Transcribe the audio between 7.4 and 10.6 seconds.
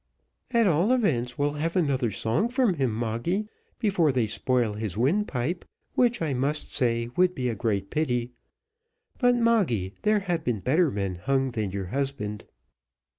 a great pity; but Moggy, there have been